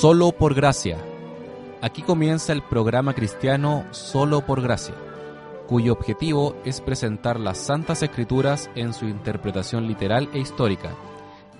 [0.00, 0.96] Solo por gracia.
[1.82, 4.94] Aquí comienza el programa cristiano Solo por gracia,
[5.66, 10.94] cuyo objetivo es presentar las Santas Escrituras en su interpretación literal e histórica,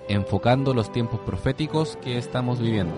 [0.08, 2.96] enfocando los tiempos proféticos que estamos viviendo.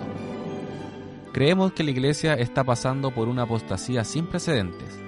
[1.33, 5.02] Creemos que la Iglesia está pasando por una apostasía sin precedentes.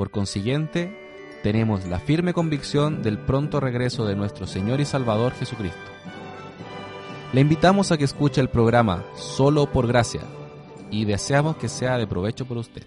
[0.00, 0.96] Por consiguiente,
[1.42, 5.78] tenemos la firme convicción del pronto regreso de nuestro Señor y Salvador Jesucristo.
[7.34, 10.22] Le invitamos a que escuche el programa Solo por Gracia
[10.90, 12.82] y deseamos que sea de provecho por usted.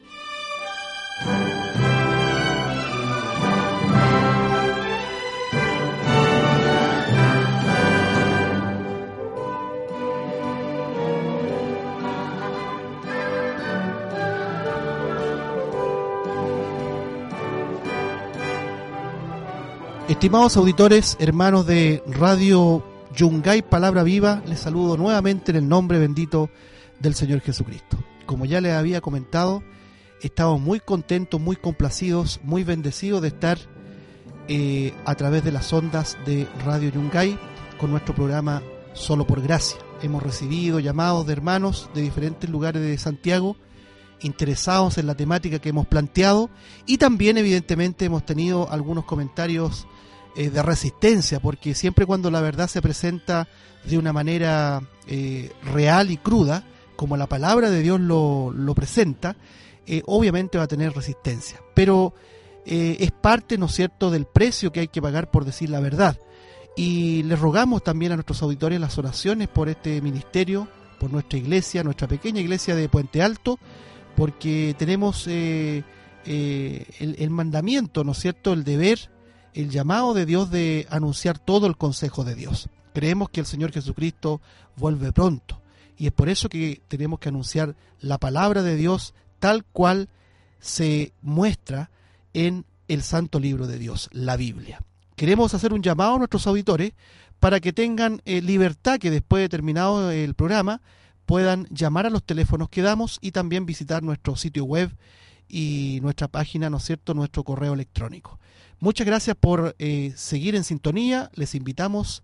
[20.14, 26.52] Estimados auditores, hermanos de Radio Yungay Palabra Viva, les saludo nuevamente en el nombre bendito
[27.00, 27.98] del Señor Jesucristo.
[28.28, 29.64] Como ya les había comentado,
[30.22, 33.58] estamos muy contentos, muy complacidos, muy bendecidos de estar
[34.48, 37.38] eh, a través de las ondas de Radio Yungay
[37.80, 38.62] con nuestro programa
[38.94, 39.80] Solo por Gracia.
[40.04, 43.58] Hemos recibido llamados de hermanos de diferentes lugares de Santiago
[44.22, 46.52] interesados en la temática que hemos planteado
[46.86, 49.88] y también evidentemente hemos tenido algunos comentarios
[50.36, 53.48] eh, de resistencia, porque siempre cuando la verdad se presenta
[53.86, 56.64] de una manera eh, real y cruda,
[56.96, 59.36] como la palabra de Dios lo, lo presenta,
[59.86, 61.62] eh, obviamente va a tener resistencia.
[61.76, 62.14] Pero
[62.66, 66.18] es parte, ¿no es cierto?, del precio que hay que pagar por decir la verdad.
[66.78, 71.84] Y les rogamos también a nuestros auditores las oraciones por este ministerio, por nuestra iglesia,
[71.84, 73.60] nuestra pequeña iglesia de Puente Alto,
[74.16, 75.84] porque tenemos el,
[76.26, 79.12] el mandamiento, ¿no es cierto?, el deber
[79.54, 82.70] el llamado de Dios de anunciar todo el consejo de Dios.
[82.94, 84.42] Creemos que el Señor Jesucristo
[84.78, 85.62] vuelve pronto
[85.98, 90.10] y es por eso que tenemos que anunciar la palabra de Dios tal cual
[90.60, 91.90] se muestra
[92.34, 94.82] en el santo libro de Dios, la Biblia.
[95.16, 96.94] Queremos hacer un llamado a nuestros auditores
[97.40, 100.82] para que tengan eh, libertad que después de terminado el programa
[101.26, 104.96] puedan llamar a los teléfonos que damos y también visitar nuestro sitio web
[105.48, 108.40] y nuestra página, ¿no es cierto?, nuestro correo electrónico.
[108.84, 111.32] Muchas gracias por eh, seguir en sintonía.
[111.36, 112.22] Les invitamos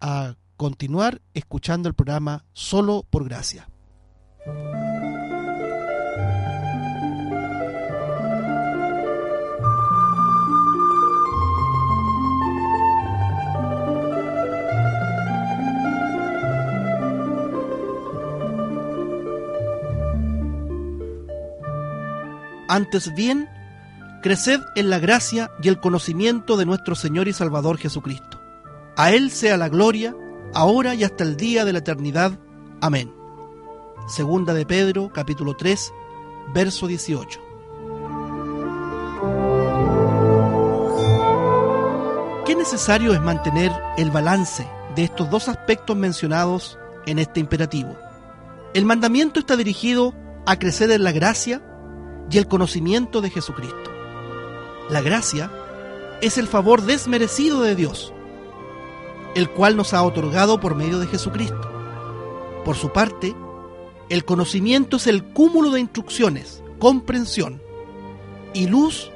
[0.00, 3.68] a continuar escuchando el programa Solo por Gracia.
[22.68, 23.48] Antes bien,
[24.22, 28.40] Creced en la gracia y el conocimiento de nuestro Señor y Salvador Jesucristo.
[28.96, 30.16] A Él sea la gloria,
[30.54, 32.32] ahora y hasta el día de la eternidad.
[32.80, 33.12] Amén.
[34.08, 35.92] Segunda de Pedro, capítulo 3,
[36.54, 37.40] verso 18.
[42.46, 47.96] Qué necesario es mantener el balance de estos dos aspectos mencionados en este imperativo.
[48.72, 50.14] El mandamiento está dirigido
[50.46, 51.62] a crecer en la gracia
[52.30, 53.95] y el conocimiento de Jesucristo.
[54.88, 55.50] La gracia
[56.20, 58.12] es el favor desmerecido de Dios,
[59.34, 61.60] el cual nos ha otorgado por medio de Jesucristo.
[62.64, 63.34] Por su parte,
[64.10, 67.60] el conocimiento es el cúmulo de instrucciones, comprensión
[68.54, 69.10] y luz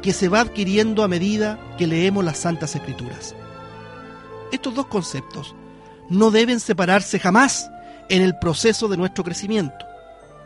[0.00, 3.36] que se va adquiriendo a medida que leemos las Santas Escrituras.
[4.50, 5.54] Estos dos conceptos
[6.08, 7.70] no deben separarse jamás
[8.08, 9.84] en el proceso de nuestro crecimiento.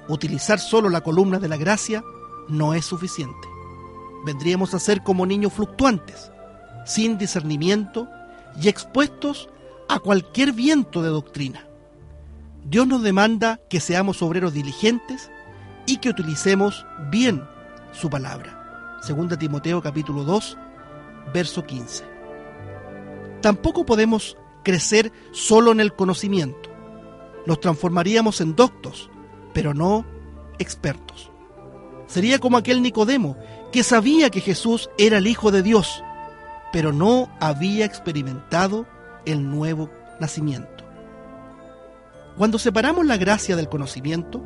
[0.08, 2.02] Utilizar solo la columna de la gracia
[2.48, 3.49] no es suficiente
[4.24, 6.30] vendríamos a ser como niños fluctuantes,
[6.84, 8.08] sin discernimiento
[8.60, 9.48] y expuestos
[9.88, 11.66] a cualquier viento de doctrina.
[12.64, 15.30] Dios nos demanda que seamos obreros diligentes
[15.86, 17.42] y que utilicemos bien
[17.92, 18.98] su palabra.
[19.02, 20.58] Segunda Timoteo capítulo 2,
[21.32, 22.04] verso 15.
[23.40, 26.70] Tampoco podemos crecer solo en el conocimiento.
[27.46, 29.10] Nos transformaríamos en doctos,
[29.54, 30.04] pero no
[30.58, 31.30] expertos.
[32.06, 33.36] Sería como aquel Nicodemo
[33.72, 36.02] que sabía que Jesús era el Hijo de Dios,
[36.72, 38.86] pero no había experimentado
[39.24, 40.84] el nuevo nacimiento.
[42.36, 44.42] Cuando separamos la gracia del conocimiento,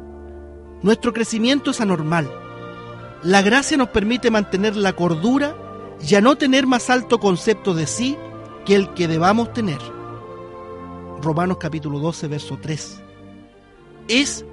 [0.83, 2.31] nuestro crecimiento es anormal.
[3.23, 5.57] La gracia nos permite mantener la cordura
[6.07, 8.17] y a no tener más alto concepto de sí
[8.67, 9.79] que el que debamos tener.
[11.23, 13.01] Romanos capítulo 12, verso 3.
[14.09, 14.45] Es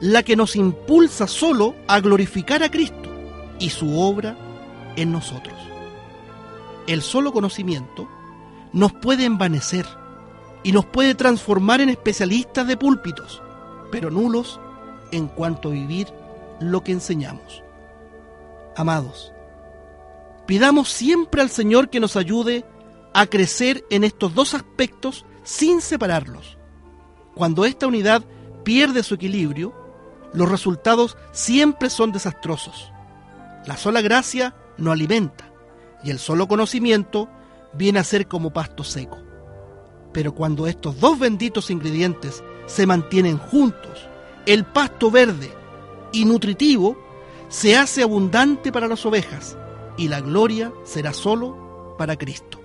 [0.00, 3.05] la que nos impulsa solo a glorificar a Cristo
[3.58, 4.36] y su obra
[4.96, 5.54] en nosotros.
[6.86, 8.08] El solo conocimiento
[8.72, 9.86] nos puede envanecer
[10.62, 13.42] y nos puede transformar en especialistas de púlpitos,
[13.90, 14.60] pero nulos
[15.12, 16.08] en cuanto a vivir
[16.60, 17.62] lo que enseñamos.
[18.76, 19.32] Amados,
[20.46, 22.64] pidamos siempre al Señor que nos ayude
[23.14, 26.58] a crecer en estos dos aspectos sin separarlos.
[27.34, 28.24] Cuando esta unidad
[28.64, 29.72] pierde su equilibrio,
[30.32, 32.92] los resultados siempre son desastrosos.
[33.66, 35.50] La sola gracia no alimenta
[36.04, 37.28] y el solo conocimiento
[37.72, 39.18] viene a ser como pasto seco.
[40.12, 44.08] Pero cuando estos dos benditos ingredientes se mantienen juntos,
[44.46, 45.52] el pasto verde
[46.12, 46.96] y nutritivo
[47.48, 49.56] se hace abundante para las ovejas
[49.96, 52.60] y la gloria será solo para Cristo.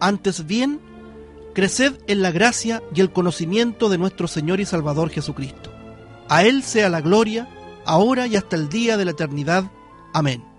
[0.00, 0.80] Antes bien,
[1.54, 5.72] creced en la gracia y el conocimiento de nuestro Señor y Salvador Jesucristo.
[6.28, 7.48] A Él sea la gloria,
[7.84, 9.70] ahora y hasta el día de la eternidad.
[10.16, 10.55] Amén.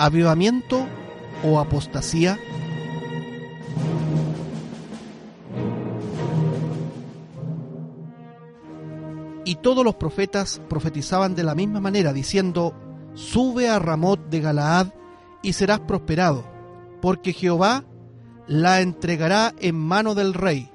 [0.00, 0.86] Avivamiento
[1.44, 2.38] o apostasía?
[9.44, 12.74] Y todos los profetas profetizaban de la misma manera, diciendo,
[13.14, 14.88] Sube a Ramot de Galaad
[15.42, 16.44] y serás prosperado,
[17.02, 17.84] porque Jehová
[18.46, 20.70] la entregará en mano del rey.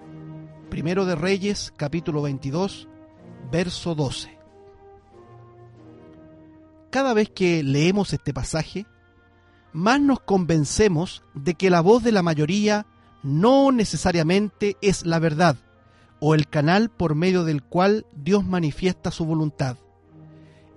[0.70, 2.90] Primero de Reyes, capítulo 22,
[3.52, 4.38] verso 12.
[6.90, 8.86] Cada vez que leemos este pasaje,
[9.76, 12.86] más nos convencemos de que la voz de la mayoría
[13.24, 15.58] no necesariamente es la verdad
[16.22, 19.76] o el canal por medio del cual Dios manifiesta su voluntad.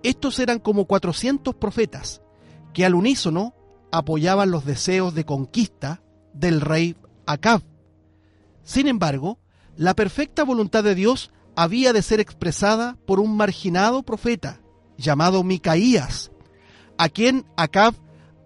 [0.03, 2.23] Estos eran como 400 profetas
[2.75, 3.55] que al unísono
[3.93, 6.03] apoyaban los deseos de conquista
[6.35, 7.63] del rey Acab.
[8.65, 9.39] Sin embargo,
[9.77, 14.61] la perfecta voluntad de Dios había de ser expresada por un marginado profeta
[14.97, 16.33] llamado Micaías,
[16.99, 17.95] a quien Acab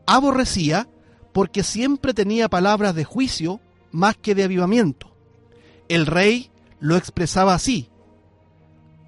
[0.07, 0.89] aborrecía
[1.33, 3.61] porque siempre tenía palabras de juicio
[3.91, 5.15] más que de avivamiento.
[5.89, 6.51] El rey
[6.81, 7.91] lo expresaba así.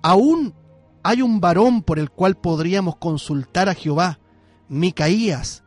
[0.03, 0.55] Aún
[1.03, 4.19] hay un varón por el cual podríamos consultar a Jehová,
[4.69, 5.65] Micaías,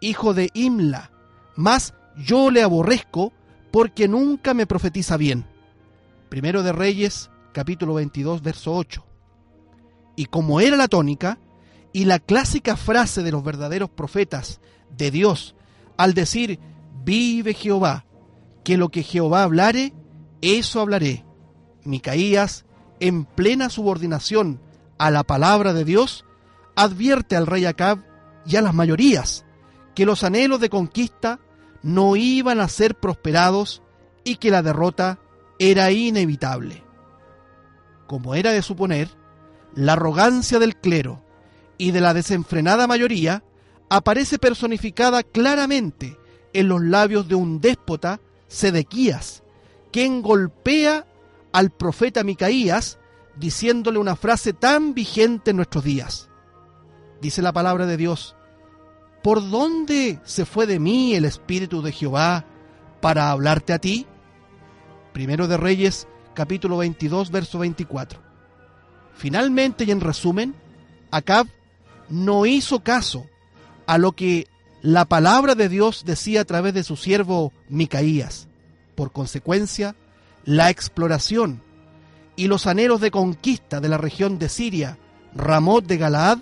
[0.00, 1.10] hijo de Imla,
[1.56, 3.32] mas yo le aborrezco
[3.70, 5.46] porque nunca me profetiza bien.
[6.28, 9.04] Primero de Reyes, capítulo 22, verso 8.
[10.16, 11.38] Y como era la tónica,
[11.92, 14.60] y la clásica frase de los verdaderos profetas
[14.96, 15.54] de Dios
[15.96, 16.58] al decir,
[17.04, 18.06] vive Jehová,
[18.64, 19.92] que lo que Jehová hablare,
[20.40, 21.26] eso hablaré.
[21.84, 22.64] Micaías,
[23.00, 24.60] en plena subordinación
[24.98, 26.24] a la palabra de Dios,
[26.74, 27.98] advierte al rey Acab
[28.46, 29.44] y a las mayorías
[29.94, 31.40] que los anhelos de conquista
[31.82, 33.82] no iban a ser prosperados
[34.24, 35.18] y que la derrota
[35.58, 36.82] era inevitable.
[38.06, 39.10] Como era de suponer,
[39.74, 41.22] la arrogancia del clero
[41.80, 43.42] y de la desenfrenada mayoría
[43.88, 46.18] aparece personificada claramente
[46.52, 49.42] en los labios de un déspota, Sedequías,
[49.90, 51.06] quien golpea
[51.52, 52.98] al profeta Micaías
[53.34, 56.28] diciéndole una frase tan vigente en nuestros días.
[57.22, 58.36] Dice la palabra de Dios,
[59.22, 62.44] ¿por dónde se fue de mí el Espíritu de Jehová
[63.00, 64.06] para hablarte a ti?
[65.14, 68.20] Primero de Reyes, capítulo 22, verso 24.
[69.14, 70.54] Finalmente y en resumen,
[71.10, 71.46] Acab
[72.10, 73.26] no hizo caso
[73.86, 74.48] a lo que
[74.82, 78.48] la palabra de Dios decía a través de su siervo Micaías.
[78.94, 79.94] Por consecuencia,
[80.44, 81.62] la exploración
[82.36, 84.98] y los anhelos de conquista de la región de Siria,
[85.34, 86.38] Ramot de Galaad,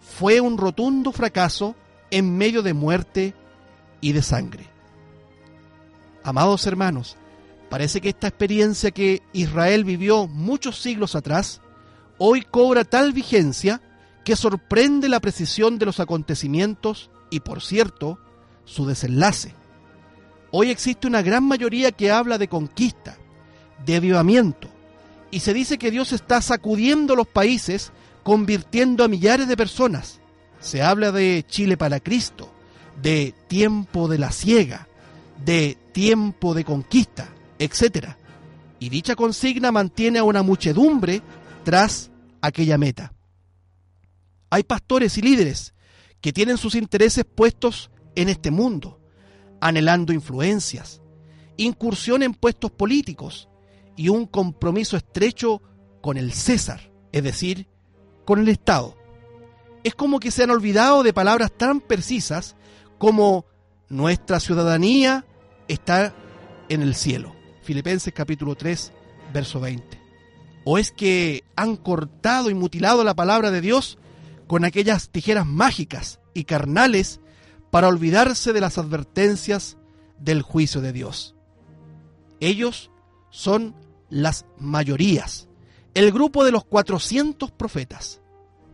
[0.00, 1.74] fue un rotundo fracaso
[2.10, 3.34] en medio de muerte
[4.00, 4.66] y de sangre.
[6.22, 7.16] Amados hermanos,
[7.68, 11.60] parece que esta experiencia que Israel vivió muchos siglos atrás,
[12.18, 13.80] hoy cobra tal vigencia
[14.24, 18.18] que sorprende la precisión de los acontecimientos y, por cierto,
[18.64, 19.54] su desenlace.
[20.50, 23.16] Hoy existe una gran mayoría que habla de conquista,
[23.84, 24.68] de avivamiento,
[25.30, 30.20] y se dice que Dios está sacudiendo los países, convirtiendo a millares de personas.
[30.60, 32.50] Se habla de Chile para Cristo,
[33.00, 34.88] de tiempo de la ciega,
[35.44, 38.08] de tiempo de conquista, etc.
[38.80, 41.22] Y dicha consigna mantiene a una muchedumbre
[41.64, 42.10] tras
[42.40, 43.12] aquella meta.
[44.50, 45.74] Hay pastores y líderes
[46.20, 49.00] que tienen sus intereses puestos en este mundo,
[49.60, 51.00] anhelando influencias,
[51.56, 53.48] incursión en puestos políticos
[53.96, 55.62] y un compromiso estrecho
[56.02, 57.68] con el César, es decir,
[58.24, 58.96] con el Estado.
[59.84, 62.56] Es como que se han olvidado de palabras tan precisas
[62.98, 63.46] como
[63.88, 65.24] nuestra ciudadanía
[65.68, 66.14] está
[66.68, 67.34] en el cielo.
[67.62, 68.92] Filipenses capítulo 3,
[69.32, 70.00] verso 20.
[70.64, 73.98] ¿O es que han cortado y mutilado la palabra de Dios
[74.50, 77.20] con aquellas tijeras mágicas y carnales
[77.70, 79.76] para olvidarse de las advertencias
[80.18, 81.36] del juicio de Dios?
[82.40, 82.90] Ellos
[83.30, 83.76] son
[84.08, 85.48] las mayorías,
[85.94, 88.22] el grupo de los 400 profetas,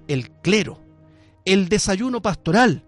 [0.09, 0.81] el clero,
[1.45, 2.87] el desayuno pastoral,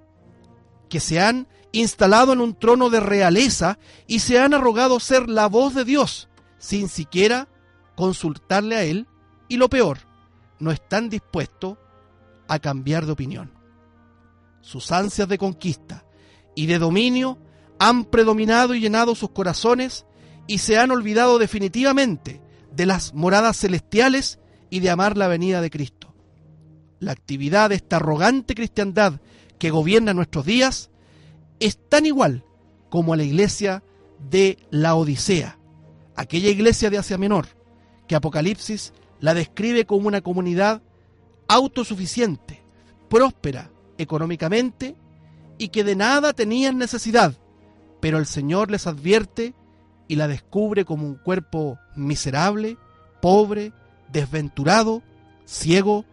[0.89, 5.47] que se han instalado en un trono de realeza y se han arrogado ser la
[5.47, 7.49] voz de Dios, sin siquiera
[7.97, 9.07] consultarle a Él,
[9.47, 9.99] y lo peor,
[10.59, 11.77] no están dispuestos
[12.49, 13.53] a cambiar de opinión.
[14.61, 16.05] Sus ansias de conquista
[16.55, 17.39] y de dominio
[17.79, 20.07] han predominado y llenado sus corazones
[20.47, 22.41] y se han olvidado definitivamente
[22.75, 24.39] de las moradas celestiales
[24.71, 26.15] y de amar la venida de Cristo.
[26.99, 29.21] La actividad de esta arrogante cristiandad
[29.59, 30.91] que gobierna nuestros días
[31.61, 32.45] es tan igual
[32.89, 33.83] como a la iglesia
[34.31, 35.59] de la Odisea,
[36.17, 37.47] aquella iglesia de Asia Menor,
[38.07, 40.83] que Apocalipsis la describe como una comunidad
[41.49, 42.63] autosuficiente,
[43.09, 44.97] próspera económicamente
[45.59, 47.35] y que de nada tenían necesidad,
[48.01, 49.55] pero el Señor les advierte
[50.07, 52.77] y la descubre como un cuerpo miserable,
[53.21, 53.73] pobre,
[54.13, 55.03] desventurado,
[55.45, 56.05] ciego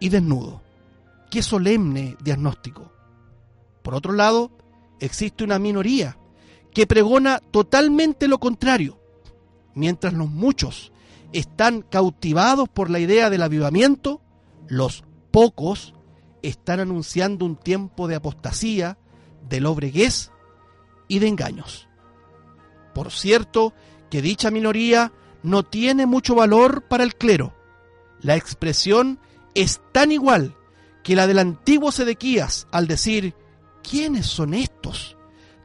[0.00, 0.62] y desnudo.
[1.30, 2.92] Qué solemne diagnóstico.
[3.82, 4.50] Por otro lado,
[5.00, 6.16] existe una minoría
[6.74, 8.98] que pregona totalmente lo contrario,
[9.74, 10.92] mientras los muchos
[11.32, 14.20] están cautivados por la idea del avivamiento,
[14.68, 15.94] los pocos
[16.42, 18.98] están anunciando un tiempo de apostasía,
[19.48, 20.30] de lobreguez
[21.08, 21.88] y de engaños.
[22.94, 23.72] Por cierto,
[24.10, 27.54] que dicha minoría no tiene mucho valor para el clero.
[28.20, 29.18] La expresión
[29.54, 30.56] es tan igual
[31.02, 33.34] que la del antiguo Sedequías al decir,
[33.82, 35.16] ¿quiénes son estos?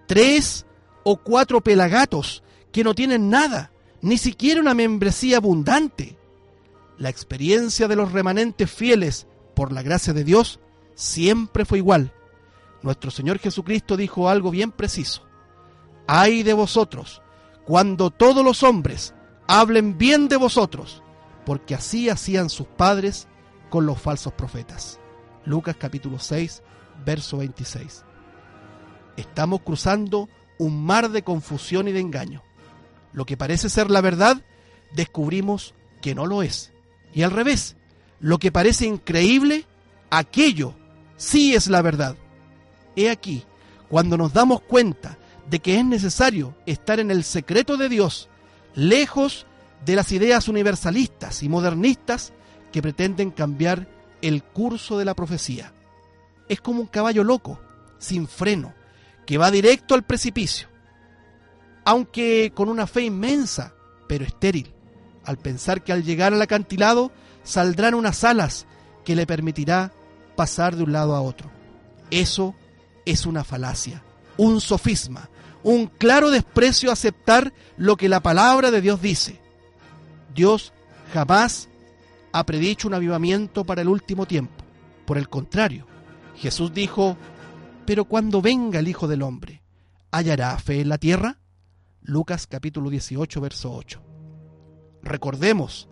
[0.08, 0.66] Tres
[1.04, 6.18] o cuatro pelagatos que no tienen nada, ni siquiera una membresía abundante.
[6.98, 10.60] La experiencia de los remanentes fieles, por la gracia de Dios,
[10.96, 12.13] siempre fue igual.
[12.82, 15.24] Nuestro Señor Jesucristo dijo algo bien preciso.
[16.08, 17.22] Ay de vosotros,
[17.66, 19.13] cuando todos los hombres
[19.48, 21.04] hablen bien de vosotros,
[21.46, 23.27] porque así hacían sus padres
[23.70, 25.00] con los falsos profetas.
[25.46, 26.63] Lucas capítulo 6,
[27.06, 28.06] verso 26.
[29.18, 32.44] Estamos cruzando un mar de confusión y de engaño.
[33.13, 34.42] Lo que parece ser la verdad,
[34.94, 36.74] descubrimos que no lo es.
[37.17, 37.75] Y al revés,
[38.19, 39.65] lo que parece increíble,
[40.12, 40.75] aquello
[41.15, 42.15] sí es la verdad.
[42.95, 43.43] He aquí,
[43.89, 45.17] cuando nos damos cuenta
[45.50, 48.29] de que es necesario estar en el secreto de Dios,
[48.75, 49.47] lejos
[49.83, 52.33] de las ideas universalistas y modernistas
[52.71, 53.88] que pretenden cambiar
[54.21, 55.74] el curso de la profecía.
[56.47, 57.59] Es como un caballo loco,
[57.97, 58.75] sin freno,
[59.25, 60.67] que va directo al precipicio,
[61.83, 63.74] aunque con una fe inmensa,
[64.07, 64.71] pero estéril,
[65.27, 67.12] al pensar que al llegar al acantilado
[67.43, 68.65] saldrán unas alas
[69.03, 69.91] que le permitirá
[70.38, 71.51] pasar de un lado a otro.
[72.10, 72.55] Eso
[73.05, 74.01] es una falacia,
[74.38, 75.29] un sofisma,
[75.63, 79.41] un claro desprecio a aceptar lo que la palabra de Dios dice.
[80.34, 80.72] Dios
[81.13, 81.67] jamás
[82.31, 84.63] ha predicho un avivamiento para el último tiempo.
[85.05, 85.86] Por el contrario,
[86.38, 87.17] Jesús dijo,
[87.86, 89.62] pero cuando venga el Hijo del Hombre,
[90.10, 91.38] ¿hallará fe en la tierra?
[92.01, 94.06] Lucas capítulo 18, verso 8.
[95.07, 95.89] Recordemos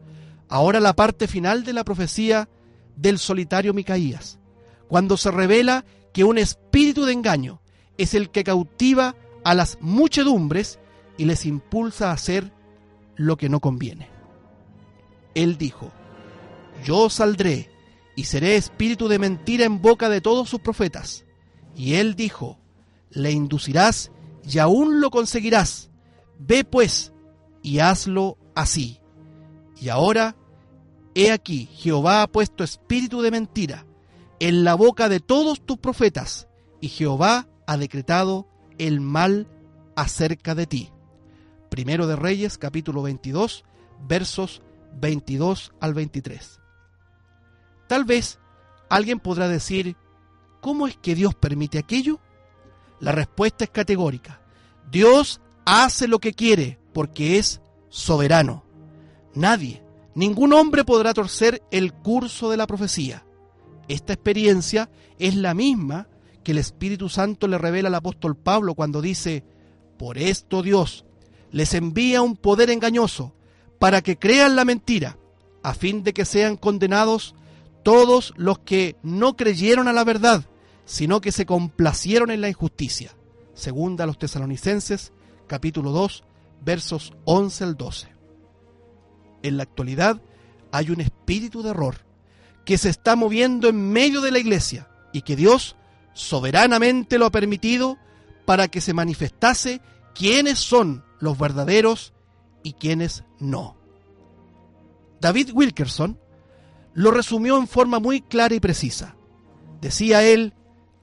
[0.50, 2.50] ahora la parte final de la profecía
[2.96, 4.40] del solitario Micaías,
[4.88, 7.62] cuando se revela que un espíritu de engaño
[7.98, 10.80] es el que cautiva a las muchedumbres
[11.18, 12.52] y les impulsa a hacer
[13.16, 14.10] lo que no conviene.
[15.34, 15.92] Él dijo,
[16.84, 17.70] yo saldré
[18.16, 21.26] y seré espíritu de mentira en boca de todos sus profetas.
[21.76, 22.60] Y él dijo,
[23.10, 24.12] le inducirás
[24.50, 25.90] y aún lo conseguirás.
[26.40, 27.14] Ve pues
[27.62, 29.00] y hazlo así.
[29.80, 30.36] Y ahora,
[31.14, 33.86] he aquí, Jehová ha puesto espíritu de mentira
[34.40, 36.48] en la boca de todos tus profetas,
[36.82, 39.48] y Jehová ha decretado el mal
[39.96, 40.92] acerca de ti.
[41.70, 43.64] Primero de Reyes, capítulo 22,
[44.08, 44.62] versos
[45.00, 46.60] 22 al 23.
[47.88, 48.40] Tal vez
[48.90, 49.96] alguien podrá decir,
[50.62, 52.20] ¿cómo es que Dios permite aquello?
[53.00, 54.42] La respuesta es categórica.
[54.90, 58.65] Dios hace lo que quiere porque es soberano.
[59.36, 59.84] Nadie,
[60.16, 63.26] ningún hombre podrá torcer el curso de la profecía.
[63.88, 64.90] Esta experiencia
[65.20, 66.08] es la misma
[66.44, 69.44] que el Espíritu Santo le revela al apóstol Pablo cuando dice,
[69.98, 71.06] por esto Dios
[71.52, 73.34] les envía un poder engañoso
[73.78, 75.18] para que crean la mentira,
[75.64, 77.36] a fin de que sean condenados
[77.84, 80.46] todos los que no creyeron a la verdad,
[80.86, 83.16] sino que se complacieron en la injusticia.
[83.54, 85.14] Segunda a los tesalonicenses,
[85.48, 86.24] capítulo 2,
[86.64, 88.15] versos 11 al 12.
[89.46, 90.20] En la actualidad
[90.72, 91.98] hay un espíritu de error
[92.66, 95.76] que se está moviendo en medio de la iglesia y que Dios
[96.14, 98.00] soberanamente lo ha permitido
[98.46, 99.82] para que se manifestase
[100.16, 102.14] quiénes son los verdaderos
[102.64, 103.78] y quiénes no.
[105.22, 106.20] David Wilkerson
[106.96, 109.16] lo resumió en forma muy clara y precisa.
[109.80, 110.56] Decía él,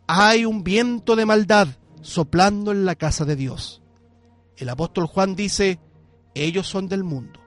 [0.08, 1.68] hay un viento de maldad
[2.00, 3.82] soplando en la casa de Dios.
[4.56, 5.78] El apóstol Juan dice,
[6.34, 7.41] ellos son del mundo.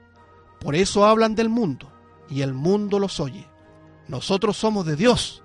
[0.65, 1.91] Por eso hablan del mundo
[2.27, 3.47] y el mundo los oye.
[4.07, 5.43] Nosotros somos de Dios.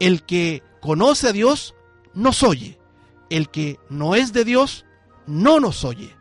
[0.00, 1.74] El que conoce a Dios
[2.14, 2.78] nos oye.
[3.28, 4.86] El que no es de Dios
[5.26, 6.16] no nos oye.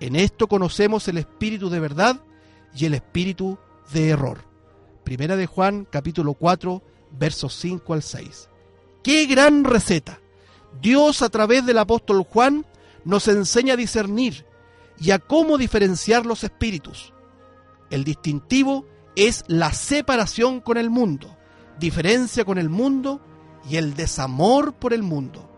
[0.00, 2.20] En esto conocemos el espíritu de verdad
[2.74, 3.56] y el espíritu
[3.92, 4.44] de error.
[5.04, 8.48] Primera de Juan capítulo 4 versos 5 al 6.
[9.04, 10.18] ¡Qué gran receta!
[10.82, 12.66] Dios a través del apóstol Juan
[13.04, 14.44] nos enseña a discernir
[14.98, 17.12] y a cómo diferenciar los espíritus.
[17.90, 21.36] El distintivo es la separación con el mundo,
[21.78, 23.20] diferencia con el mundo
[23.68, 25.50] y el desamor por el mundo.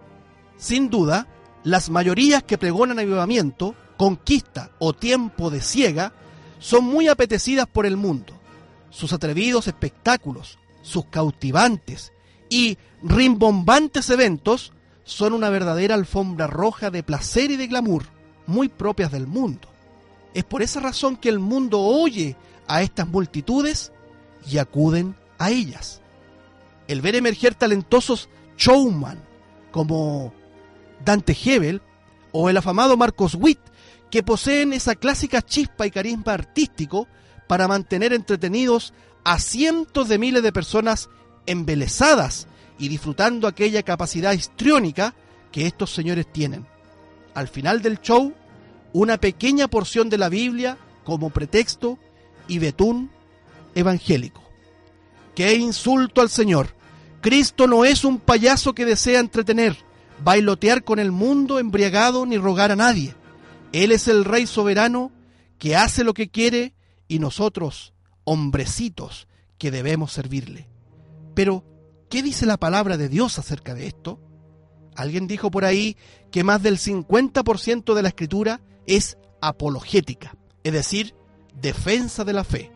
[0.57, 1.29] Sin duda,
[1.63, 6.13] las mayorías que pregonan avivamiento, conquista o tiempo de ciega
[6.59, 8.35] son muy apetecidas por el mundo.
[8.91, 12.13] Sus atrevidos espectáculos, sus cautivantes
[12.49, 14.73] y rimbombantes eventos
[15.05, 18.05] son una verdadera alfombra roja de placer y de glamour,
[18.47, 19.72] muy propias del mundo.
[20.35, 22.37] Es por esa razón que el mundo oye
[22.67, 23.93] a estas multitudes
[24.51, 26.01] y acuden a ellas.
[26.89, 29.23] El ver emerger talentosos showman
[29.71, 30.33] como
[31.05, 31.83] Dante Hebel
[32.33, 33.61] o el afamado Marcos Witt,
[34.11, 37.09] que poseen esa clásica chispa y carisma artístico
[37.47, 38.93] para mantener entretenidos
[39.25, 41.09] a cientos de miles de personas
[41.47, 42.47] embelesadas
[42.79, 45.15] y disfrutando aquella capacidad histriónica
[45.51, 46.67] que estos señores tienen.
[47.35, 48.35] Al final del show,
[48.93, 51.99] una pequeña porción de la Biblia como pretexto
[52.49, 53.11] y betún
[53.75, 54.43] evangélico.
[55.35, 56.75] ¡Qué insulto al Señor!
[57.21, 59.77] Cristo no es un payaso que desea entretener,
[60.25, 63.15] bailotear con el mundo embriagado ni rogar a nadie.
[63.73, 65.13] Él es el Rey soberano
[65.59, 66.75] que hace lo que quiere
[67.07, 70.69] y nosotros, hombrecitos, que debemos servirle.
[71.35, 71.65] Pero,
[72.11, 74.19] ¿qué dice la palabra de Dios acerca de esto?
[74.97, 75.97] Alguien dijo por ahí
[76.33, 81.15] que más del 50% de la escritura es apologética, es decir,
[81.61, 82.73] defensa de la fe.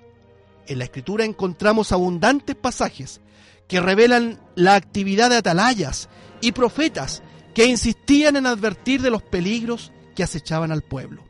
[0.67, 3.21] En la escritura encontramos abundantes pasajes
[3.69, 6.09] que revelan la actividad de atalayas
[6.41, 7.23] y profetas
[7.55, 11.25] que insistían en advertir de los peligros que acechaban al pueblo.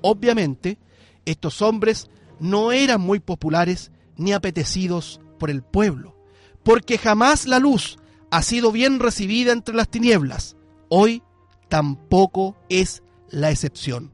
[0.00, 0.78] Obviamente,
[1.24, 6.16] estos hombres no eran muy populares ni apetecidos por el pueblo,
[6.62, 7.98] porque jamás la luz
[8.30, 10.56] ha sido bien recibida entre las tinieblas.
[10.88, 11.22] Hoy
[11.68, 14.12] tampoco es la excepción.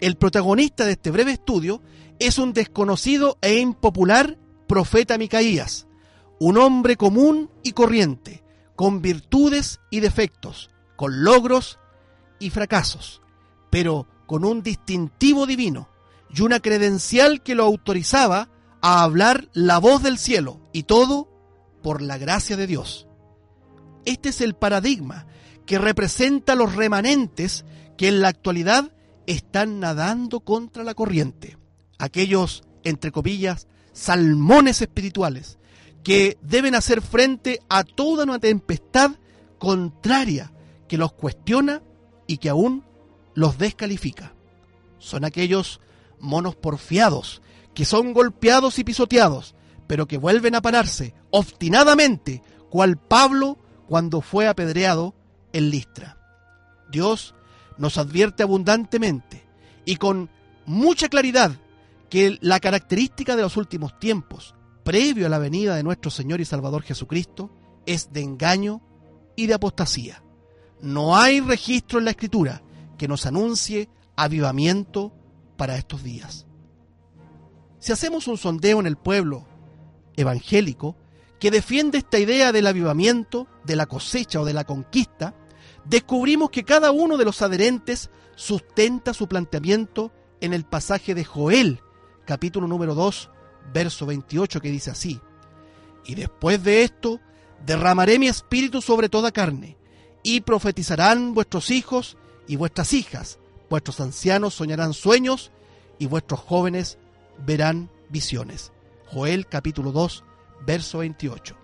[0.00, 1.82] El protagonista de este breve estudio
[2.18, 5.86] es un desconocido e impopular profeta Micaías,
[6.38, 8.44] un hombre común y corriente,
[8.76, 11.78] con virtudes y defectos, con logros
[12.38, 13.22] y fracasos,
[13.70, 15.88] pero con un distintivo divino
[16.30, 18.50] y una credencial que lo autorizaba
[18.80, 21.28] a hablar la voz del cielo, y todo
[21.82, 23.08] por la gracia de Dios.
[24.04, 25.26] Este es el paradigma
[25.66, 27.64] que representa los remanentes
[27.98, 28.92] que en la actualidad
[29.26, 31.58] están nadando contra la corriente.
[31.98, 35.58] Aquellos, entre comillas, salmones espirituales
[36.02, 39.10] que deben hacer frente a toda una tempestad
[39.58, 40.52] contraria
[40.86, 41.82] que los cuestiona
[42.26, 42.84] y que aún
[43.34, 44.32] los descalifica.
[44.98, 45.80] Son aquellos
[46.20, 47.42] monos porfiados
[47.74, 49.54] que son golpeados y pisoteados,
[49.86, 53.58] pero que vuelven a pararse obstinadamente, cual Pablo
[53.88, 55.14] cuando fue apedreado
[55.52, 56.16] en Listra.
[56.90, 57.34] Dios
[57.78, 59.44] nos advierte abundantemente
[59.84, 60.28] y con
[60.66, 61.52] mucha claridad
[62.10, 66.44] que la característica de los últimos tiempos, previo a la venida de nuestro Señor y
[66.44, 67.50] Salvador Jesucristo,
[67.86, 68.82] es de engaño
[69.36, 70.22] y de apostasía.
[70.80, 72.62] No hay registro en la Escritura
[72.96, 75.12] que nos anuncie avivamiento
[75.56, 76.46] para estos días.
[77.78, 79.46] Si hacemos un sondeo en el pueblo
[80.16, 80.96] evangélico
[81.38, 85.34] que defiende esta idea del avivamiento, de la cosecha o de la conquista,
[85.88, 91.80] descubrimos que cada uno de los adherentes sustenta su planteamiento en el pasaje de Joel,
[92.24, 93.30] capítulo número 2,
[93.72, 95.20] verso 28, que dice así,
[96.04, 97.20] Y después de esto,
[97.64, 99.76] derramaré mi espíritu sobre toda carne,
[100.22, 103.38] y profetizarán vuestros hijos y vuestras hijas,
[103.70, 105.52] vuestros ancianos soñarán sueños,
[105.98, 106.98] y vuestros jóvenes
[107.44, 108.72] verán visiones.
[109.06, 110.24] Joel capítulo 2,
[110.66, 111.56] verso 28.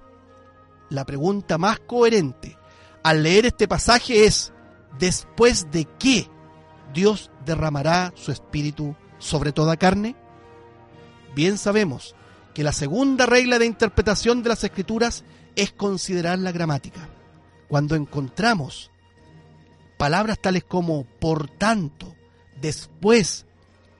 [0.90, 2.56] La pregunta más coherente
[3.04, 4.52] al leer este pasaje es,
[4.98, 6.28] ¿después de qué
[6.94, 10.16] Dios derramará su espíritu sobre toda carne?
[11.34, 12.16] Bien sabemos
[12.54, 15.22] que la segunda regla de interpretación de las escrituras
[15.54, 17.10] es considerar la gramática.
[17.68, 18.90] Cuando encontramos
[19.98, 22.14] palabras tales como por tanto,
[22.62, 23.44] después,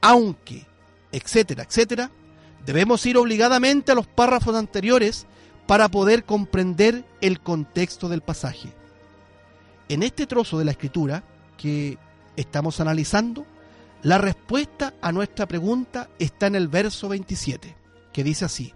[0.00, 0.66] aunque,
[1.12, 2.10] etcétera, etcétera,
[2.64, 5.26] debemos ir obligadamente a los párrafos anteriores
[5.66, 8.72] para poder comprender el contexto del pasaje.
[9.88, 11.22] En este trozo de la escritura
[11.56, 11.98] que
[12.36, 13.46] estamos analizando,
[14.02, 17.74] la respuesta a nuestra pregunta está en el verso 27,
[18.12, 18.72] que dice así,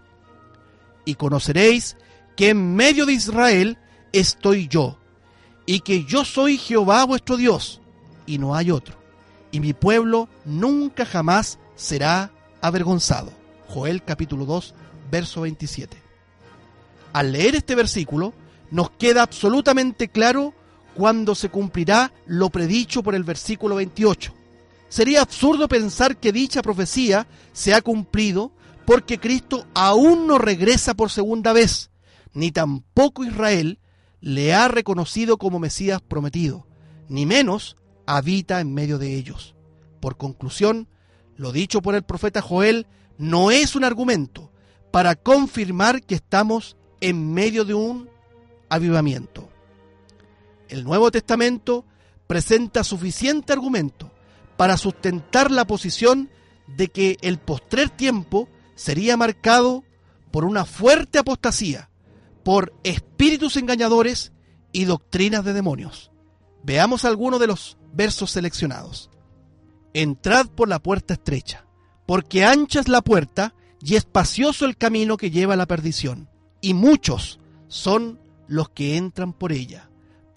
[1.05, 1.97] y conoceréis
[2.37, 3.79] que en medio de Israel
[4.13, 4.99] estoy yo,
[5.67, 7.81] y que yo soy Jehová vuestro Dios,
[8.27, 8.97] y no hay otro,
[9.51, 13.33] y mi pueblo nunca jamás será avergonzado.
[13.69, 14.75] Joel capítulo 2,
[15.11, 15.97] verso 27.
[17.13, 18.33] Al leer este versículo,
[18.71, 20.55] nos queda absolutamente claro
[20.99, 24.35] cuando se cumplirá lo predicho por el versículo 28.
[24.89, 28.51] Sería absurdo pensar que dicha profecía se ha cumplido
[28.85, 31.93] porque Cristo aún no regresa por segunda vez,
[32.33, 33.79] ni tampoco Israel
[34.21, 36.67] le ha reconocido como Mesías prometido,
[37.09, 39.55] ni menos habita en medio de ellos.
[40.01, 40.89] Por conclusión,
[41.37, 44.51] lo dicho por el profeta Joel no es un argumento
[44.91, 48.09] para confirmar que estamos en medio de un
[48.69, 49.48] avivamiento.
[50.69, 51.85] El Nuevo Testamento
[52.27, 54.13] presenta suficiente argumento
[54.57, 56.31] para sustentar la posición
[56.67, 59.85] de que el postrer tiempo sería marcado
[60.31, 61.89] por una fuerte apostasía,
[62.45, 64.33] por espíritus engañadores
[64.73, 66.11] y doctrinas de demonios.
[66.63, 69.11] Veamos algunos de los versos seleccionados.
[69.95, 71.67] Entrad por la puerta estrecha,
[72.07, 76.29] porque ancha es la puerta y espacioso el camino que lleva a la perdición,
[76.61, 79.88] y muchos son los que entran por ella,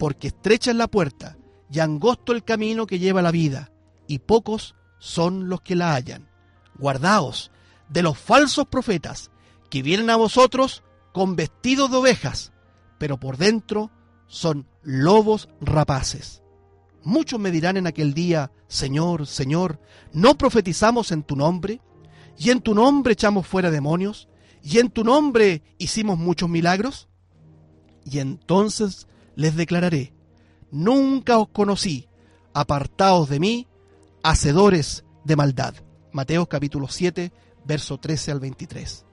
[0.02, 1.36] porque estrecha es la puerta
[1.70, 3.70] y angosto el camino que lleva la vida,
[4.08, 6.28] y pocos son los que la hallan.
[6.76, 7.52] Guardaos
[7.88, 9.30] de los falsos profetas
[9.70, 12.52] que vienen a vosotros con vestidos de ovejas,
[12.98, 13.92] pero por dentro
[14.26, 16.42] son lobos rapaces.
[17.04, 19.78] Muchos me dirán en aquel día, Señor, Señor,
[20.12, 21.80] ¿no profetizamos en tu nombre?
[22.36, 24.28] ¿Y en tu nombre echamos fuera demonios?
[24.64, 27.08] ¿Y en tu nombre hicimos muchos milagros?
[28.04, 30.14] Y entonces les declararé,
[30.70, 32.08] nunca os conocí,
[32.54, 33.66] apartaos de mí,
[34.22, 35.74] hacedores de maldad.
[36.12, 37.32] Mateo capítulo 7,
[37.64, 39.06] verso 13 al 23.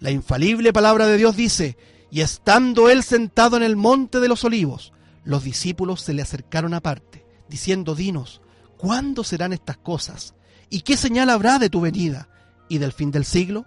[0.00, 1.76] La infalible palabra de Dios dice,
[2.10, 4.92] y estando él sentado en el monte de los olivos,
[5.24, 8.40] los discípulos se le acercaron aparte, diciendo, dinos,
[8.76, 10.34] ¿cuándo serán estas cosas?
[10.70, 12.28] ¿Y qué señal habrá de tu venida
[12.68, 13.66] y del fin del siglo?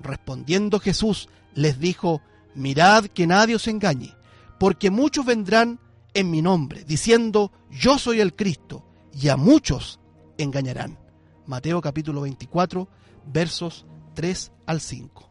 [0.00, 2.20] Respondiendo Jesús les dijo,
[2.54, 4.15] mirad que nadie os engañe,
[4.58, 5.80] porque muchos vendrán
[6.14, 10.00] en mi nombre, diciendo, yo soy el Cristo, y a muchos
[10.38, 10.98] engañarán.
[11.46, 12.88] Mateo capítulo 24,
[13.26, 15.30] versos 3 al 5.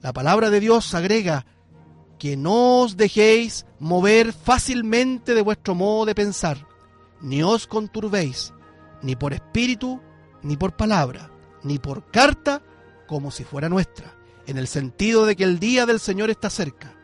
[0.00, 1.44] La palabra de Dios agrega
[2.18, 6.66] que no os dejéis mover fácilmente de vuestro modo de pensar,
[7.20, 8.52] ni os conturbéis,
[9.02, 10.00] ni por espíritu,
[10.42, 11.30] ni por palabra,
[11.62, 12.62] ni por carta,
[13.06, 16.97] como si fuera nuestra, en el sentido de que el día del Señor está cerca.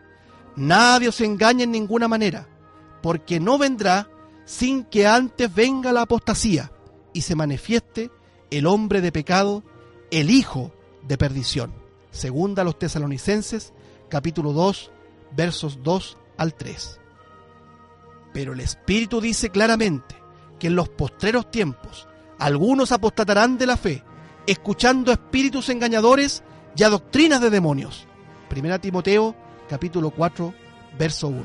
[0.56, 2.48] Nadie os engañe en ninguna manera,
[3.02, 4.08] porque no vendrá
[4.44, 6.70] sin que antes venga la apostasía
[7.12, 8.10] y se manifieste
[8.50, 9.62] el hombre de pecado,
[10.10, 11.72] el hijo de perdición.
[12.10, 13.72] Segunda a los tesalonicenses,
[14.08, 14.90] capítulo 2,
[15.36, 17.00] versos 2 al 3.
[18.32, 20.16] Pero el Espíritu dice claramente
[20.58, 22.06] que en los postreros tiempos
[22.38, 24.04] algunos apostatarán de la fe,
[24.46, 26.42] escuchando espíritus engañadores
[26.76, 28.06] y a doctrinas de demonios.
[28.48, 29.34] Primera Timoteo,
[29.68, 30.54] capítulo 4,
[30.98, 31.42] verso 1.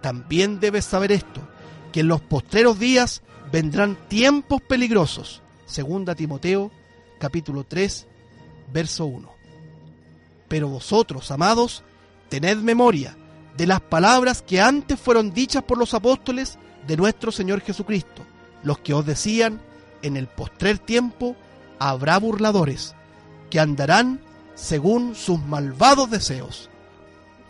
[0.00, 1.40] También debes saber esto,
[1.92, 3.22] que en los postreros días
[3.52, 5.42] vendrán tiempos peligrosos.
[5.66, 6.70] Segunda Timoteo,
[7.18, 8.06] capítulo 3,
[8.72, 9.30] verso 1.
[10.48, 11.82] Pero vosotros, amados,
[12.28, 13.16] tened memoria
[13.56, 18.22] de las palabras que antes fueron dichas por los apóstoles de nuestro Señor Jesucristo,
[18.62, 19.60] los que os decían,
[20.02, 21.36] en el postrer tiempo
[21.78, 22.94] habrá burladores,
[23.50, 24.20] que andarán
[24.54, 26.70] según sus malvados deseos.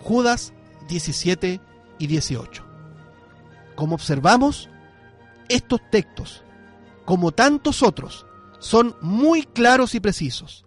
[0.01, 0.53] Judas
[0.89, 1.61] 17
[1.99, 2.65] y 18.
[3.75, 4.69] Como observamos,
[5.49, 6.43] estos textos,
[7.05, 8.27] como tantos otros,
[8.59, 10.65] son muy claros y precisos.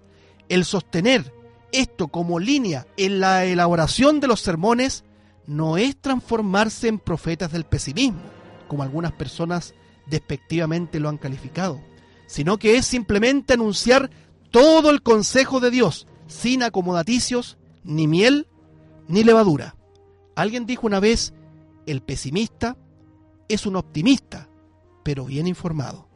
[0.50, 1.34] El sostener
[1.72, 5.04] esto como línea en la elaboración de los sermones
[5.48, 8.22] no es transformarse en profetas del pesimismo,
[8.67, 9.74] como algunas personas
[10.06, 11.82] despectivamente lo han calificado,
[12.28, 14.10] sino que es simplemente anunciar
[14.52, 18.48] todo el consejo de Dios, sin acomodaticios, ni miel,
[19.13, 19.76] ni levadura.
[20.36, 21.34] Alguien dijo una vez,
[21.86, 22.76] el pesimista
[23.47, 24.49] es un optimista,
[25.04, 26.10] pero bien informado.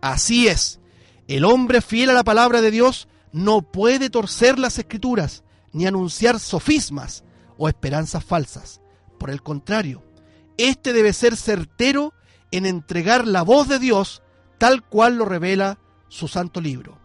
[0.00, 0.78] Así es,
[1.26, 6.38] el hombre fiel a la palabra de Dios no puede torcer las escrituras, ni anunciar
[6.38, 7.24] sofismas
[7.58, 8.80] o esperanzas falsas.
[9.18, 10.04] Por el contrario,
[10.56, 12.14] éste debe ser certero
[12.52, 14.22] en entregar la voz de Dios
[14.58, 16.96] tal cual lo revela su santo libro.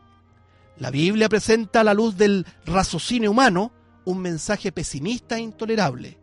[0.77, 3.71] La Biblia presenta a la luz del raciocinio humano
[4.05, 6.17] un mensaje pesimista e intolerable.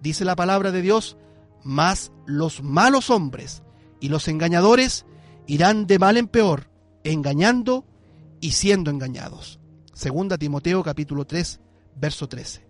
[0.00, 1.16] Dice la palabra de Dios,
[1.62, 3.62] mas los malos hombres
[4.00, 5.04] y los engañadores
[5.46, 6.70] irán de mal en peor,
[7.04, 7.84] engañando
[8.40, 9.60] y siendo engañados.
[9.92, 11.60] Segunda Timoteo capítulo 3,
[11.96, 12.66] verso 13.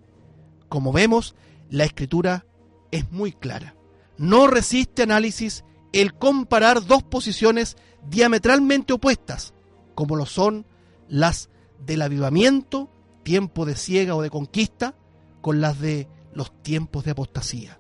[0.69, 1.35] Como vemos,
[1.69, 2.47] la escritura
[2.91, 3.77] es muy clara.
[4.17, 7.77] No resiste análisis el comparar dos posiciones
[8.09, 9.55] diametralmente opuestas,
[9.95, 10.67] como lo son
[11.09, 11.51] las
[11.85, 12.91] del avivamiento,
[13.31, 14.97] tiempo de ciega o de conquista,
[15.41, 17.79] con las de los tiempos de apostasía.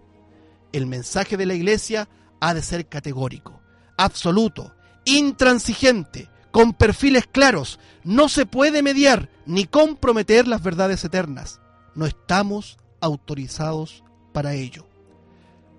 [0.70, 2.08] El mensaje de la iglesia
[2.38, 3.60] ha de ser categórico,
[3.98, 4.72] absoluto,
[5.04, 7.80] intransigente, con perfiles claros.
[8.04, 11.60] No se puede mediar ni comprometer las verdades eternas.
[11.96, 14.86] No estamos autorizados para ello.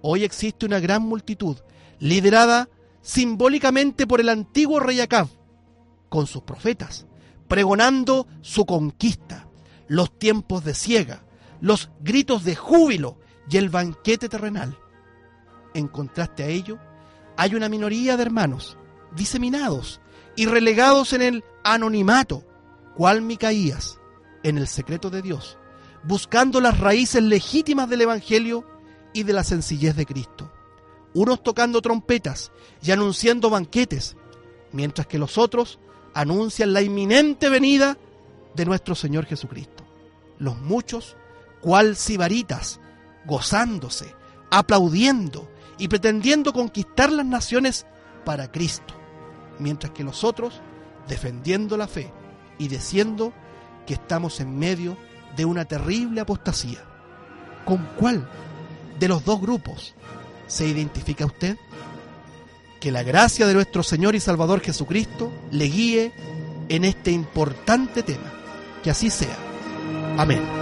[0.02, 1.56] Hoy existe una gran multitud,
[1.98, 2.68] liderada
[3.02, 5.30] simbólicamente por el antiguo rey Acab,
[6.10, 7.06] con sus profetas,
[7.48, 9.48] pregonando su conquista,
[9.92, 11.26] los tiempos de ciega,
[11.60, 13.18] los gritos de júbilo
[13.50, 14.78] y el banquete terrenal.
[15.74, 16.80] En contraste a ello,
[17.36, 18.78] hay una minoría de hermanos
[19.14, 20.00] diseminados
[20.38, 22.46] y relegados en el anonimato,
[22.96, 24.00] cual Micaías,
[24.44, 25.58] en el secreto de Dios,
[26.06, 28.66] buscando las raíces legítimas del Evangelio
[29.12, 30.54] y de la sencillez de Cristo.
[31.14, 34.16] Unos tocando trompetas y anunciando banquetes,
[34.72, 35.80] mientras que los otros
[36.14, 37.98] anuncian la inminente venida
[38.56, 39.81] de nuestro Señor Jesucristo.
[40.42, 41.18] Los muchos,
[41.62, 42.80] cual sibaritas,
[43.26, 44.16] gozándose,
[44.50, 47.86] aplaudiendo y pretendiendo conquistar las naciones
[48.26, 48.96] para Cristo,
[49.60, 50.60] mientras que los otros
[51.08, 52.12] defendiendo la fe
[52.58, 53.34] y diciendo
[53.86, 54.98] que estamos en medio
[55.36, 56.80] de una terrible apostasía.
[57.64, 58.28] ¿Con cuál
[59.00, 59.94] de los dos grupos
[60.48, 61.56] se identifica usted?
[62.80, 66.12] Que la gracia de nuestro Señor y Salvador Jesucristo le guíe
[66.68, 68.34] en este importante tema.
[68.84, 69.51] Que así sea.
[70.22, 70.61] Amén.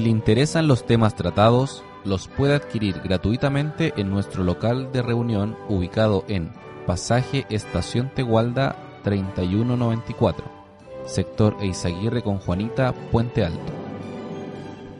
[0.00, 5.58] Si le interesan los temas tratados, los puede adquirir gratuitamente en nuestro local de reunión
[5.68, 6.54] ubicado en
[6.86, 10.46] Pasaje Estación Tegualda 3194,
[11.04, 13.74] sector Eizaguirre con Juanita, Puente Alto.